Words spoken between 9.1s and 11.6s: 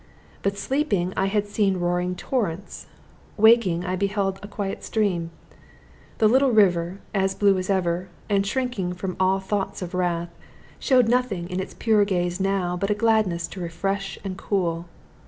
all thoughts of wrath, showed nothing in